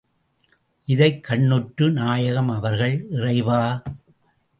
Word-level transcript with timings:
இதைக் 0.87 1.23
கண்ணுற்ற 1.23 1.89
நாயகம் 1.89 2.49
அவர்கள், 2.49 3.07
இறைவா! 3.09 3.83